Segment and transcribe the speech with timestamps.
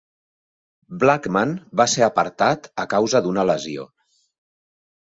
[1.03, 1.53] Blackman
[1.83, 3.89] va ser apartat a causa d'una lesió.